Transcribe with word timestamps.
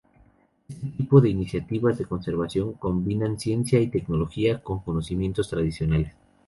Este 0.67 0.87
tipo 0.97 1.21
de 1.21 1.29
iniciativas 1.29 1.99
de 1.99 2.05
conservación 2.05 2.73
combinan 2.73 3.39
ciencia 3.39 3.79
y 3.79 3.85
tecnología 3.85 4.63
con 4.63 4.79
conocimientos 4.79 5.47
tradicionales. 5.51 6.11